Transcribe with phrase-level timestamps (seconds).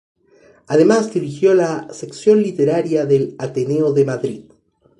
[0.65, 4.41] Además dirigió la sección literaria del Ateneo de Madrid.